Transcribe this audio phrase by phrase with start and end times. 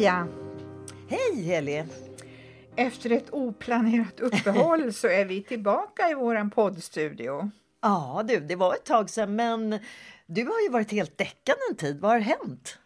[0.00, 0.28] Hej Pia!
[1.08, 1.84] Hej Heli!
[2.76, 7.50] Efter ett oplanerat uppehåll så är vi tillbaka i våran poddstudio.
[7.82, 9.78] Ja du, det var ett tag sedan men
[10.26, 12.00] du har ju varit helt däckad en tid.
[12.00, 12.78] Vad har hänt?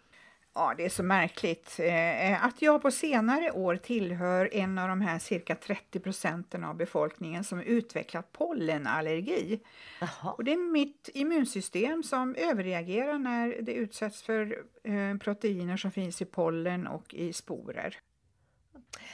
[0.57, 5.01] Ja, det är så märkligt eh, att jag på senare år tillhör en av de
[5.01, 9.61] här cirka 30 procenten av befolkningen som utvecklat pollenallergi.
[10.01, 10.33] Jaha.
[10.33, 16.23] Och det är mitt immunsystem som överreagerar när det utsätts för eh, proteiner som finns
[16.23, 17.99] i pollen och i sporer.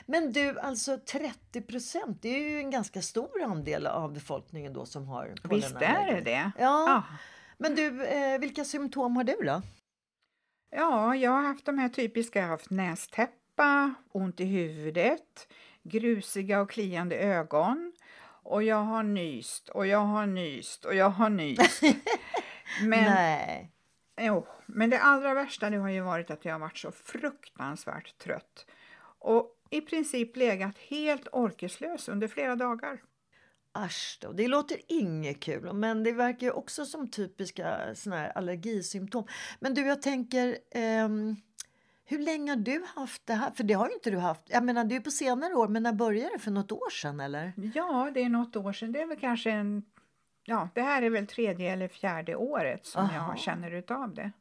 [0.07, 4.87] Men du, alltså 30 procent, det är ju en ganska stor andel av befolkningen då
[4.87, 6.15] som har Visst är pollenallergi.
[6.15, 6.53] det det?
[6.59, 7.03] Ja.
[7.59, 9.63] Men du, eh, vilka symptom har du då?
[10.71, 15.49] Ja, jag har haft de här typiska, jag har haft nästäppa, ont i huvudet,
[15.83, 17.93] grusiga och kliande ögon
[18.43, 21.83] och jag har nyst och jag har nyst och jag har nyst.
[22.83, 23.71] Men, Nej.
[24.21, 28.19] jo, men det allra värsta det har ju varit att jag har varit så fruktansvärt
[28.19, 28.67] trött
[29.19, 33.03] och i princip legat helt orkeslös under flera dagar.
[33.73, 38.39] Asch då, det låter inget kul men det verkar ju också som typiska såna här
[38.39, 39.27] allergisymptom.
[39.61, 41.37] Men du, jag tänker ehm,
[42.05, 43.51] hur länge har du haft det här?
[43.51, 44.43] För det har ju inte du haft.
[44.47, 46.39] Jag menar, det är på senare år, men när började det?
[46.39, 47.53] För något år sedan eller?
[47.75, 48.93] Ja, det är något år sedan.
[48.93, 49.83] Det är väl kanske en...
[50.45, 53.29] Ja, det här är väl tredje eller fjärde året som Aha.
[53.29, 54.33] jag känner utav det.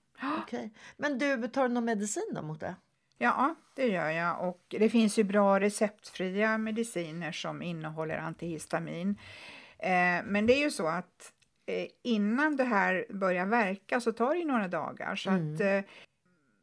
[0.41, 0.73] Okej.
[0.97, 2.75] Men du, tar du någon medicin då mot det?
[3.21, 4.49] Ja, det gör jag.
[4.49, 9.17] Och det finns ju bra receptfria mediciner som innehåller antihistamin.
[9.77, 11.33] Eh, men det är ju så att
[11.65, 15.15] eh, innan det här börjar verka så tar det några dagar.
[15.15, 15.81] Så att eh,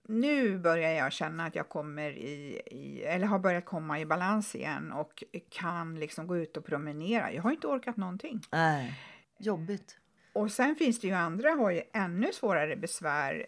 [0.09, 4.55] nu börjar jag känna att jag kommer i, i, eller har börjat komma i balans
[4.55, 7.33] igen och kan liksom gå ut och promenera.
[7.33, 8.41] Jag har inte orkat någonting.
[8.53, 9.01] Nej.
[9.39, 9.97] Jobbigt.
[10.33, 13.45] Och sen finns det ju andra har ju ännu svårare besvär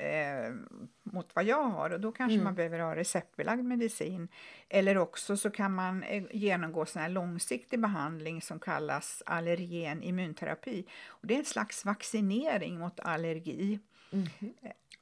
[1.12, 2.44] mot vad jag har och då kanske Mm.
[2.44, 4.28] man behöver ha receptbelagd medicin.
[4.68, 10.84] Eller också så kan man eh, genomgå sån här långsiktig behandling som kallas allergen immunterapi.
[11.06, 13.78] Och det är en slags vaccinering mot allergi.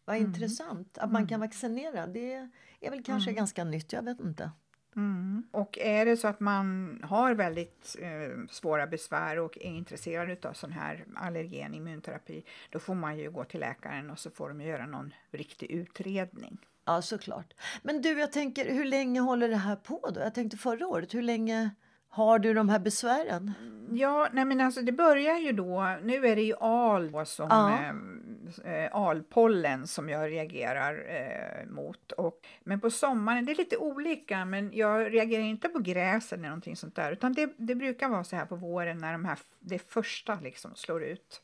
[0.05, 0.99] Vad intressant.
[0.99, 2.33] Att man kan vaccinera, det
[2.81, 4.51] är väl kanske ganska nytt, jag vet inte.
[4.97, 5.43] Mm.
[5.51, 10.53] Och är det så att man har väldigt eh, svåra besvär och är intresserad av
[10.53, 14.61] sån här allergen immunterapi, då får man ju gå till läkaren och så får de
[14.61, 16.59] göra någon riktig utredning.
[16.85, 17.55] Ja, såklart.
[17.83, 20.21] Men du, jag tänker, hur länge håller det här på då?
[20.21, 21.71] Jag tänkte förra året, hur länge
[22.09, 23.53] har du de här besvären?
[23.91, 27.79] Ja, nej men alltså det börjar ju då, nu är det ju al som, Ja
[28.65, 32.13] eh, alpollen som jag reagerar eh, mot.
[32.13, 36.43] Och, men på sommaren, det är lite olika, men jag reagerar inte på gräs eller
[36.43, 39.39] någonting sånt där, utan det, det brukar vara så här på våren när de här,
[39.61, 41.43] det första liksom slår ut.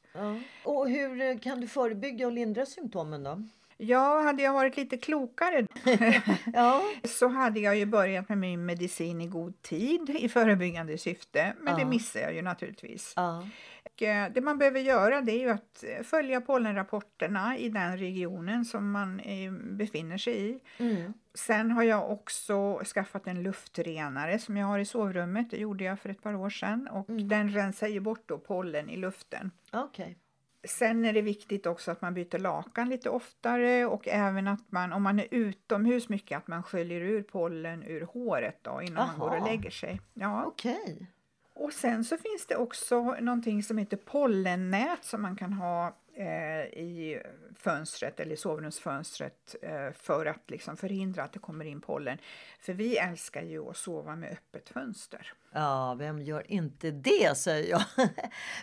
[0.64, 3.42] Och hur kan du förebygga och lindra symptomen då?
[3.84, 5.66] Ja, hade jag varit lite klokare
[6.54, 6.82] Ja.
[7.04, 11.74] så hade jag ju börjat med min medicin i god tid i förebyggande syfte, men
[11.74, 11.88] det Ja.
[11.88, 13.12] missade jag ju naturligtvis.
[13.16, 13.48] ja.
[13.94, 17.98] Och, eh, det man behöver göra det är ju att eh, följa pollenrapporterna i den
[17.98, 20.58] regionen som man eh, befinner sig i.
[20.78, 21.12] Mm.
[21.34, 25.50] Sen har jag också skaffat en luftrenare som jag har i sovrummet.
[25.50, 28.90] Det gjorde jag för ett par år sedan och den rensar ju bort då pollen
[28.90, 29.50] i luften.
[29.72, 30.16] Okej.
[30.64, 34.92] Sen är det viktigt också att man byter lakan lite oftare och även att man,
[34.92, 39.18] om man är utomhus mycket, att man sköljer ur pollen ur håret då innan man
[39.18, 39.46] går och Aha.
[39.46, 40.00] lägger sig.
[40.14, 40.44] Ja.
[40.44, 41.06] Okej.
[41.54, 46.64] och sen så finns det också någonting som heter pollennät som man kan ha Eh,
[46.64, 47.22] i
[47.56, 52.18] fönstret eller i sovrumsfönstret eh, för att liksom förhindra att det kommer in pollen.
[52.60, 55.32] För vi älskar ju att sova med öppet fönster.
[55.52, 57.82] Ja, vem gör inte det säger jag.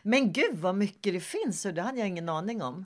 [0.03, 2.85] Men gud vad mycket det finns och det hade jag ingen aning om.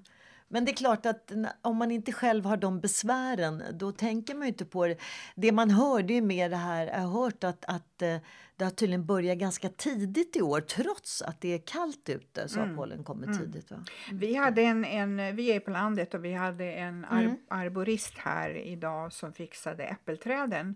[0.54, 4.48] Men det är klart att om man inte själv har de besvären då tänker man
[4.48, 4.98] inte på det.
[5.36, 8.18] Det man hör det är mer det här, jag har hört att, att eh,
[8.56, 12.60] det har tydligen börjat ganska tidigt i år trots att det är kallt ute så
[12.60, 12.78] har mm.
[12.78, 13.40] pollen kommit mm.
[13.40, 13.72] tidigt.
[13.72, 13.78] Va?
[14.12, 17.38] Vi, hade en, en, vi är på landet och vi hade en ar, mm.
[17.48, 20.76] arborist här idag som fixade äppelträden.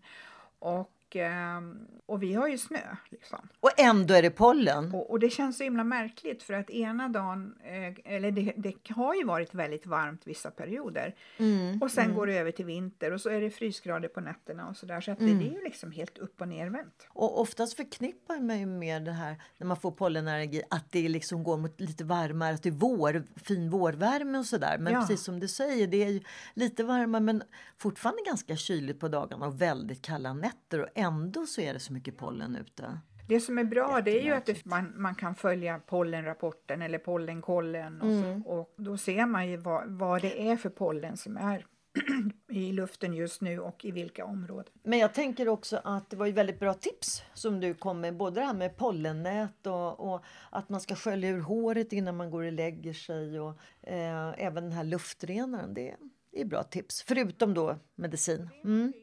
[0.60, 2.96] Och och, ehm, och vi har ju snö.
[3.10, 3.50] Liksom.
[3.60, 4.94] Och ändå är det pollen?
[4.94, 8.74] Och, och, det känns så himla märkligt för att ena dagen, eh, eller det, det,
[8.90, 11.16] har ju varit väldigt varmt vissa perioder.
[11.38, 12.16] Mm, och sen mm.
[12.16, 15.02] går det över till vinter och så är det frysgrader på nätterna och sådär.
[15.02, 15.38] Så att mm.
[15.38, 17.08] det, det, är ju liksom helt upp och nervänt.
[17.10, 21.44] Och oftast förknippar man ju med det här när man får pollenallergi att det liksom
[21.44, 24.78] går mot lite varmare, att det är vår, fin vårvärme och sådär.
[24.78, 25.00] Men ja.
[25.00, 26.22] precis som du säger, det är ju
[26.54, 27.44] lite varmare men
[27.78, 30.82] fortfarande ganska kyligt på dagarna och väldigt kalla nätter.
[30.82, 33.00] Och ändå så är det så mycket pollen ute.
[33.28, 38.02] Det som är bra det är ju att man, man kan följa pollenrapporten eller pollenkollen
[38.02, 38.44] och, mm.
[38.44, 41.66] så, och då ser man ju vad, vad det är för pollen som är
[42.52, 44.74] i luften just nu och i vilka områden.
[44.84, 48.18] Men jag tänker också att det var ju väldigt bra tips som du kom med.
[48.18, 52.32] Både det här med pollennät och, och att man ska skölja ur håret innan man
[52.32, 55.74] går och lägger sig och eh, även den här luftrenaren.
[55.74, 55.96] Det,
[56.32, 57.04] det är bra tips.
[57.08, 58.50] Förutom då medicin.
[58.64, 58.94] Mm.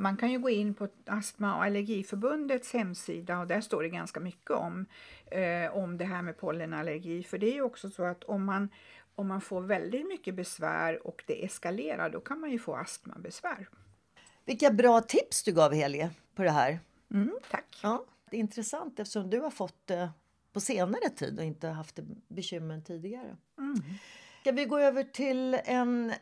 [0.00, 4.20] Man kan ju gå in på Astma och allergiförbundets hemsida och där står det ganska
[4.20, 4.86] mycket om,
[5.26, 7.22] eh, om det här med pollenallergi.
[7.22, 8.68] För det är ju också så att om man,
[9.14, 13.68] om man får väldigt mycket besvär och det eskalerar, då kan man ju få astmabesvär.
[14.44, 16.80] Vilka bra tips du gav Helge på det här.
[17.10, 17.80] Mm, tack.
[17.82, 20.10] Ja, det är intressant eftersom du har fått det
[20.52, 21.98] på senare tid och inte haft
[22.28, 23.36] bekymmer tidigare.
[23.58, 23.82] Mm.
[24.40, 26.12] Ska vi gå över till en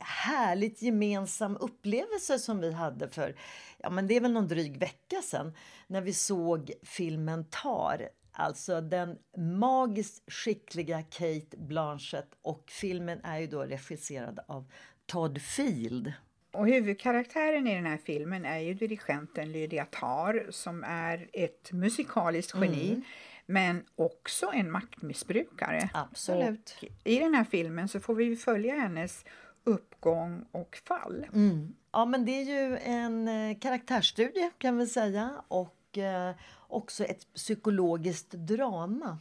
[0.00, 3.36] härligt gemensam upplevelse som vi hade för
[3.78, 5.52] ja, men det är väl någon dryg vecka sedan
[5.86, 8.08] när vi såg filmen Tar.
[8.32, 14.70] Alltså den magiskt skickliga Kate Blanchett och filmen är ju då regisserad av
[15.06, 16.12] Todd Field.
[16.52, 22.54] Och huvudkaraktären i den här filmen är ju dirigenten Lydia Tarr som är ett musikaliskt
[22.54, 23.02] geni mm.
[23.46, 25.90] men också en maktmissbrukare.
[25.94, 26.76] Absolut.
[26.82, 29.24] Och I den här filmen så får vi följa hennes
[29.64, 31.26] uppgång och fall.
[31.32, 31.74] Mm.
[31.92, 36.34] Ja, men det är ju en eh, karaktärsstudie kan vi säga och eh,
[36.68, 39.18] också ett psykologiskt drama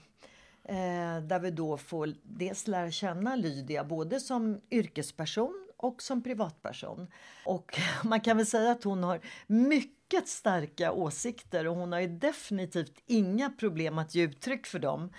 [0.63, 7.07] eh, där vi då får dels lära känna Lydia både som yrkesperson och som privatperson.
[7.45, 12.07] Och man kan väl säga att hon har mycket starka åsikter och hon har ju
[12.07, 15.09] definitivt inga problem att ge uttryck för dem.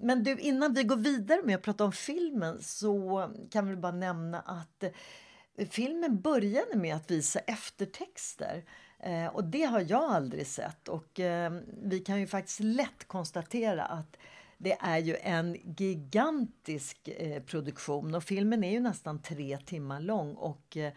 [0.00, 3.92] Men du, innan vi går vidare med att prata om filmen så kan vi bara
[3.92, 8.64] nämna att eh, filmen började med att visa eftertexter.
[8.98, 10.88] Eh, och det har jag aldrig sett.
[10.88, 11.52] Och eh,
[11.82, 14.16] vi kan ju faktiskt lätt konstatera att
[14.58, 20.34] det är ju en gigantisk eh, produktion och filmen är ju nästan tre timmar lång
[20.34, 20.92] och eh,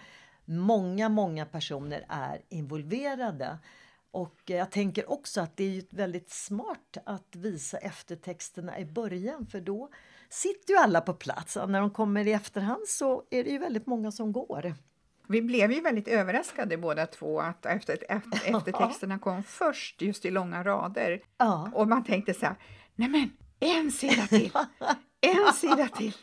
[0.46, 3.58] många, många personer är involverade.
[4.14, 9.62] Och jag tänker också att det är väldigt smart att visa eftertexterna i början för
[9.62, 9.90] då
[10.30, 11.56] sitter ju alla på plats.
[11.56, 14.74] Och när de kommer i efterhand så är det ju väldigt många som går.
[15.28, 20.32] Vi blev ju väldigt överraskade båda två att efter, efter, eftertexterna kom först just i
[20.32, 21.22] långa rader.
[21.38, 21.72] Ja.
[21.74, 22.56] Och man tänkte så här,
[22.96, 24.52] nej men en sida till,
[25.22, 26.16] en sida till.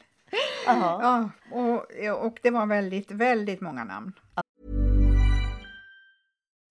[0.67, 4.13] Ja, och, och det var väldigt, väldigt många namn.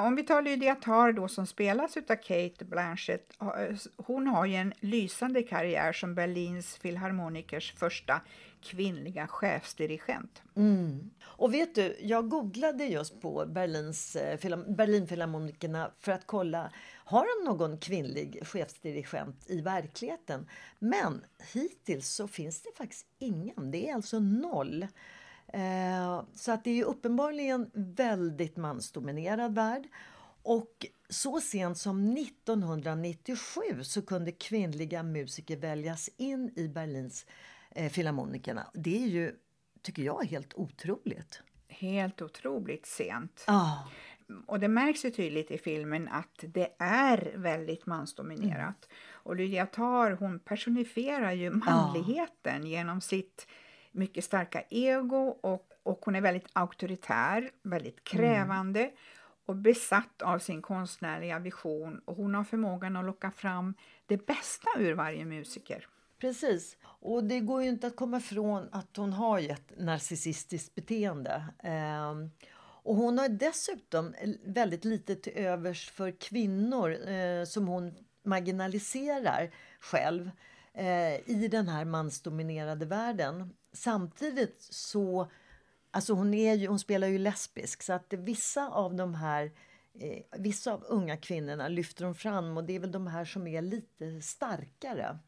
[0.00, 3.36] Om vi tar Lydia Tarr då som spelas av Kate Blanchett.
[3.96, 8.20] Hon har ju en lysande karriär som Berlins filharmonikers första
[8.62, 10.42] kvinnliga chefsdirigent.
[10.56, 11.10] Mm.
[11.22, 16.72] Och vet du, jag googlade just på Berlins, eh, Berlinfilharmonikerna för att kolla
[17.10, 20.48] har de någon kvinnlig chefsdirigent i verkligheten?
[20.78, 23.70] Men hittills så finns det faktiskt ingen.
[23.70, 24.86] Det är alltså noll.
[25.52, 29.88] Eh, så att det är uppenbarligen väldigt mansdominerad värld.
[30.42, 37.26] Och så sent som 1997 så kunde kvinnliga musiker väljas in i Berlins
[37.70, 38.70] eh, Filharmonikerna.
[38.74, 39.34] Det är ju,
[39.82, 41.42] tycker jag, helt otroligt.
[41.68, 43.44] Helt otroligt sent.
[43.46, 43.76] Ah.
[44.46, 48.58] Och det märks ju tydligt i filmen att det är väldigt mansdominerat.
[48.58, 48.76] Mm.
[49.12, 52.66] Och Lydia Tarr, hon personifierar ju manligheten ah.
[52.66, 53.46] genom sitt
[53.92, 58.94] mycket starka ego och, och hon är väldigt auktoritär, väldigt krävande mm.
[59.46, 63.74] och besatt av sin konstnärliga vision och hon har förmågan att locka fram
[64.06, 65.86] det bästa ur varje musiker.
[66.20, 71.44] Precis, och det går ju inte att komma ifrån att hon har ett narcissistiskt beteende.
[71.62, 72.14] Eh,
[72.82, 80.30] och hon har dessutom väldigt lite till övers för kvinnor eh, som hon marginaliserar själv
[80.74, 85.30] eh, i den här mansdominerade världen samtidigt så...
[85.92, 89.52] Alltså hon, är ju, hon spelar ju lesbisk, så att vissa av de här
[89.94, 93.46] eh, vissa av unga kvinnorna lyfter hon fram och det är väl de här som
[93.46, 95.18] är lite starkare.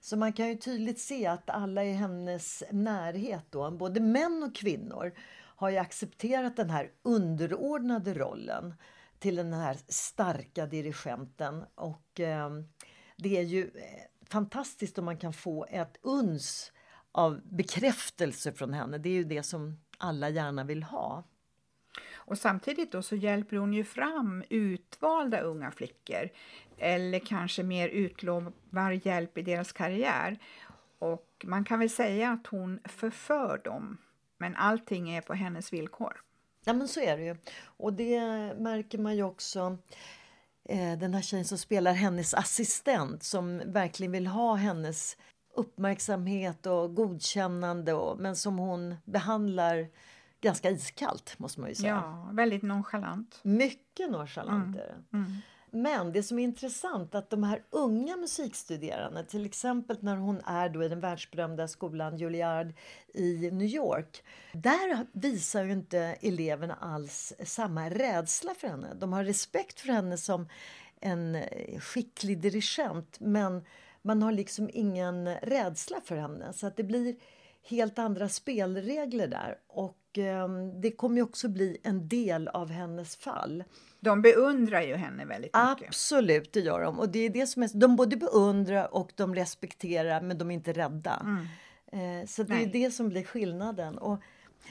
[0.00, 4.54] Så man kan ju tydligt se att alla i hennes närhet, då, både män och
[4.54, 5.14] kvinnor,
[5.56, 8.74] har ju accepterat den här underordnade rollen
[9.18, 11.64] till den här starka dirigenten.
[11.74, 12.50] Och eh,
[13.16, 16.72] det är ju eh, fantastiskt om man kan få ett uns
[17.14, 18.98] av bekräftelse från henne.
[18.98, 21.24] Det är ju det som alla gärna vill ha.
[22.14, 26.30] Och samtidigt då så hjälper hon ju fram utvalda unga flickor
[26.78, 30.38] eller kanske mer utlovar hjälp i deras karriär.
[30.98, 33.96] Och man kan väl säga att hon förför dem,
[34.38, 36.22] men allting är på hennes villkor.
[36.64, 37.36] Ja men så är det ju.
[37.62, 38.20] Och det
[38.58, 39.78] märker man ju också
[40.64, 45.16] eh, den här tjejen som spelar hennes assistent som verkligen vill ha hennes
[45.54, 49.88] uppmärksamhet och godkännande och, men som hon behandlar
[50.40, 52.02] ganska iskallt måste man ju säga.
[52.04, 53.40] Ja, väldigt nonchalant.
[53.42, 55.16] Mycket nonchalant är det.
[55.16, 55.32] Mm.
[55.70, 60.40] Men det som är intressant är att de här unga musikstuderande, till exempel när hon
[60.44, 62.72] är då i den världsberömda skolan Juilliard
[63.14, 68.94] i New York, där visar ju inte eleverna alls samma rädsla för henne.
[68.94, 70.48] De har respekt för henne som
[71.00, 71.38] en
[71.80, 73.64] skicklig dirigent, men
[74.04, 76.52] man har liksom ingen rädsla för henne.
[76.52, 77.16] Så att det blir
[77.68, 79.58] helt andra spelregler där.
[79.66, 80.48] Och eh,
[80.82, 83.64] det kommer också bli en del av hennes fall.
[84.00, 85.88] De beundrar ju henne väldigt mycket.
[85.88, 86.98] Absolut, det gör de.
[86.98, 90.54] Och det är det som är, de både beundrar och de respekterar, men de är
[90.54, 91.22] inte rädda.
[91.24, 91.46] Mm.
[91.92, 92.64] Eh, så det Nej.
[92.64, 93.98] är det som blir skillnaden.
[93.98, 94.22] Och,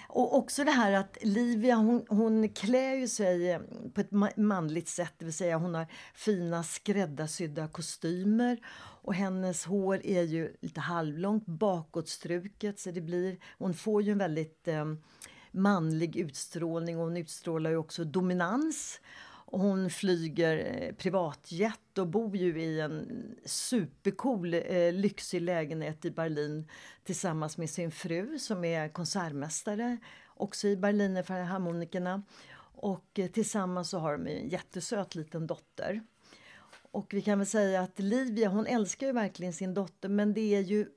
[0.07, 3.59] och också det här att Livia hon, hon klär ju sig eh,
[3.93, 8.59] på ett manligt sätt, det vill säga hon har fina skräddarsydda kostymer
[9.03, 14.17] och hennes hår är ju lite halvlångt bakåtstruket så det blir, hon får ju en
[14.17, 14.85] väldigt eh,
[15.51, 18.99] manlig utstrålning och hon utstrålar ju också dominans.
[19.53, 26.11] Och hon flyger eh, privatjet och bor ju i en supercool eh, lyxig lägenhet i
[26.11, 26.67] Berlin
[27.03, 32.23] tillsammans med sin fru som är konsertmästare också i Berliner Harmonikerna.
[32.75, 36.03] Och eh, tillsammans så har de en jättesöt liten dotter.
[36.91, 40.55] Och vi kan väl säga att Livia hon älskar ju verkligen sin dotter men det
[40.55, 40.87] är ju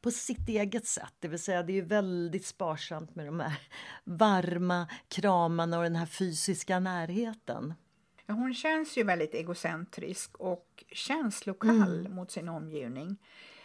[0.00, 1.14] på sitt eget sätt.
[1.20, 3.58] Det vill säga det är väldigt sparsamt med de här
[4.04, 7.74] varma kramarna och den här fysiska närheten.
[8.26, 12.14] Ja, hon känns ju väldigt egocentrisk och känslokall mm.
[12.14, 13.16] mot sin omgivning.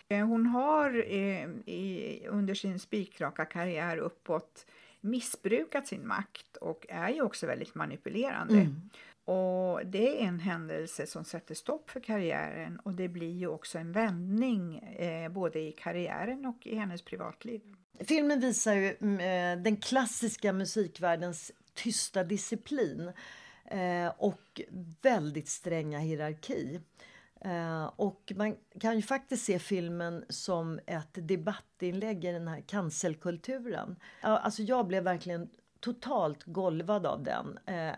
[0.09, 4.65] Eh, hon har eh, i, under sin spikraka karriär uppåt
[5.01, 8.53] missbrukat sin makt och är ju också väldigt manipulerande.
[8.53, 8.89] Mm.
[9.25, 13.77] Och det är en händelse som sätter stopp för karriären och det blir ju också
[13.77, 17.61] en vändning eh, både i karriären och i hennes privatliv.
[17.99, 23.11] Filmen visar ju mm, den klassiska musikvärldens tysta disciplin
[23.67, 24.61] eh, och
[25.01, 26.79] väldigt stränga hierarki.
[27.41, 33.95] Eh, och man kan ju faktiskt se filmen som ett debattinlägg i den här cancelkulturen.
[34.21, 37.59] Alltså jag blev verkligen totalt golvad av den.
[37.65, 37.95] Eh,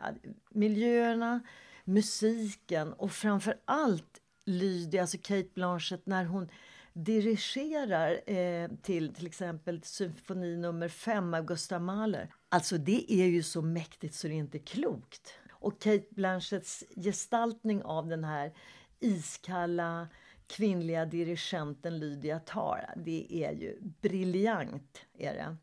[0.49, 1.39] miljöerna,
[1.83, 6.49] musiken och framför allt Lydia, alltså Kate Blanchett, när hon
[6.93, 12.33] dirigerar eh, till till exempel symfoni nummer 5 av Gustav Mahler.
[12.49, 15.33] Alltså det är ju så mäktigt så det är inte klokt.
[15.59, 18.53] Och Kate Blanchetts gestaltning av den här
[18.99, 20.07] iskalla
[20.47, 25.05] kvinnliga dirigenten Lydia Tarr, det är ju briljant.
[25.17, 25.55] Är det.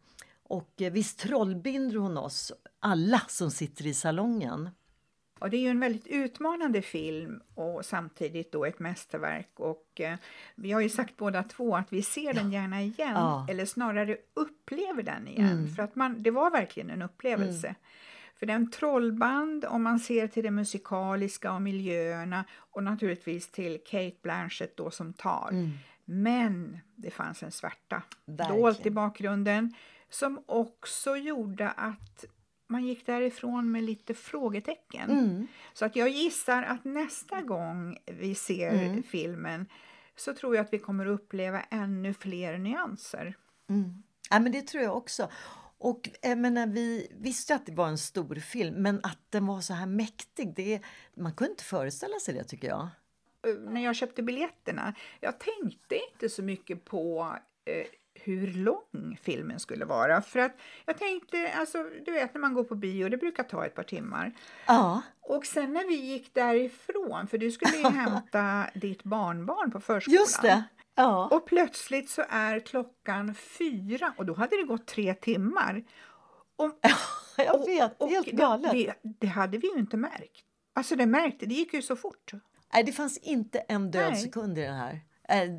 [0.42, 4.70] Och eh, visst trollbinder hon oss alla som sitter i salongen.
[5.38, 9.50] Och det är ju en väldigt utmanande film och samtidigt då ett mästerverk.
[9.54, 10.18] Och eh,
[10.54, 13.46] vi har ju sagt båda två att vi ser den gärna igen, ja.
[13.50, 15.50] eller snarare upplever den igen.
[15.50, 15.74] Mm.
[15.74, 17.66] För att man, det var verkligen en upplevelse.
[17.66, 17.78] Mm.
[18.38, 24.16] För den trollband om man ser till det musikaliska och miljöerna och naturligtvis till Kate
[24.22, 25.48] Blanchett då som tar.
[25.52, 25.70] Mm.
[26.04, 28.02] Men det fanns en svärta
[28.48, 29.74] dolt i bakgrunden
[30.10, 32.24] som också gjorde att
[32.68, 35.10] man gick därifrån med lite frågetecken.
[35.10, 35.46] Mm.
[35.72, 39.02] Så att jag gissar att nästa gång vi ser mm.
[39.02, 39.66] filmen
[40.16, 43.36] så tror jag att vi kommer att uppleva ännu fler nyanser.
[43.68, 44.02] Mm.
[44.30, 45.28] Ja, men det tror jag också.
[45.78, 49.60] Och jag menar, vi visste att det var en stor film, men att den var
[49.60, 50.80] så här mäktig, det,
[51.14, 52.88] man kunde inte föreställa sig det tycker jag.
[53.58, 59.84] När jag köpte biljetterna, jag tänkte inte så mycket på eh, hur lång filmen skulle
[59.84, 60.22] vara.
[60.22, 60.52] För att
[60.86, 63.82] jag tänkte, alltså du vet när man går på bio, det brukar ta ett par
[63.82, 64.32] timmar.
[64.66, 65.02] Ja.
[65.20, 70.20] Och sen när vi gick därifrån, för du skulle ju hämta ditt barnbarn på förskolan.
[70.20, 70.64] Just det.
[70.96, 71.28] Ja.
[71.28, 75.84] Och plötsligt så är klockan fyra och då hade det gått tre timmar.
[76.56, 76.70] Och,
[77.36, 78.72] jag vet, och, helt galet.
[78.72, 80.44] Det, det, hade vi ju inte märkt.
[80.72, 82.32] Alltså det märkte, det gick ju så fort.
[82.72, 84.22] Nej, det fanns inte en död Nej.
[84.22, 85.00] sekund i den här.
[85.28, 85.50] Äh,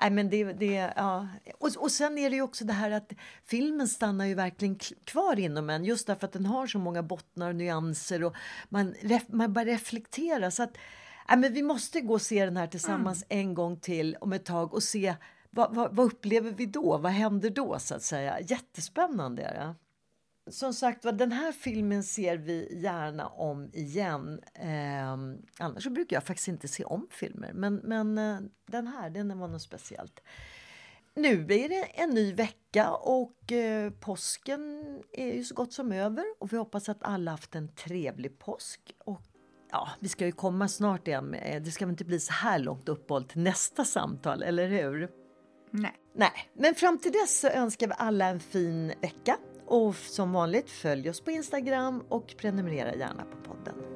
[0.00, 1.28] Nej, men det, det, ja.
[1.58, 3.12] och, och sen är det ju också det här att
[3.44, 7.48] filmen stannar ju verkligen kvar inom en just därför att den har så många bottnar
[7.48, 8.34] och nyanser och
[8.68, 8.94] man,
[9.28, 10.50] man bara reflektera.
[10.50, 10.76] Så att,
[11.28, 13.40] nej, men vi måste gå och se den här tillsammans mm.
[13.40, 15.14] en gång till om ett tag och se
[15.50, 16.98] vad, vad, vad, upplever vi då?
[16.98, 18.40] Vad händer då så att säga?
[18.40, 19.74] Jättespännande är det
[20.50, 24.40] som sagt den här filmen ser vi gärna om igen.
[24.54, 25.12] Eh,
[25.58, 29.38] annars så brukar jag faktiskt inte se om filmer, men, men eh, den här den
[29.38, 30.20] var något speciellt.
[31.14, 36.24] Nu är det en ny vecka och eh, påsken är ju så gott som över
[36.38, 38.92] och vi hoppas att alla haft en trevlig påsk.
[38.98, 39.22] Och
[39.70, 41.24] ja, vi ska ju komma snart igen.
[41.24, 45.08] Med, det ska väl inte bli så här långt uppehåll till nästa samtal, eller hur?
[45.70, 45.94] Nej.
[46.14, 50.70] Nej, men fram till dess så önskar vi alla en fin vecka och som vanligt,
[50.70, 53.95] följ oss på Instagram och prenumerera gärna på podden.